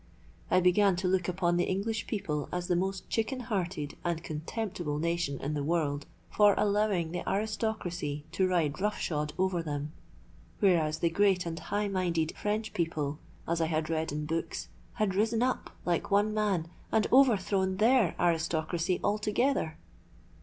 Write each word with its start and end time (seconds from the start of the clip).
I 0.49 0.61
began 0.61 0.95
to 0.95 1.07
look 1.07 1.27
upon 1.27 1.57
the 1.57 1.65
English 1.65 2.07
people 2.07 2.49
as 2.51 2.67
the 2.67 2.75
most 2.75 3.07
chicken 3.07 3.39
hearted 3.41 3.95
and 4.03 4.23
contemptible 4.23 4.97
nation 4.97 5.39
in 5.39 5.53
the 5.53 5.61
world 5.63 6.07
for 6.31 6.55
allowing 6.57 7.11
the 7.11 7.21
aristocracy 7.29 8.25
to 8.31 8.47
ride 8.47 8.81
rough 8.81 8.97
shod 8.97 9.33
over 9.37 9.61
them; 9.61 9.91
whereas 10.59 10.97
the 10.97 11.09
great 11.11 11.45
and 11.45 11.59
high 11.59 11.87
minded 11.87 12.35
French 12.35 12.73
people, 12.73 13.19
as 13.47 13.61
I 13.61 13.67
had 13.67 13.91
read 13.91 14.11
in 14.11 14.25
books, 14.25 14.69
had 14.93 15.13
risen 15.13 15.43
up 15.43 15.69
like 15.85 16.09
one 16.09 16.33
man 16.33 16.69
and 16.91 17.05
overthrown 17.13 17.77
their 17.77 18.15
aristocracy 18.19 18.99
altogether. 19.03 19.77